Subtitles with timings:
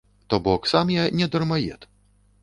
[0.31, 1.87] То бок сам я не дармаед.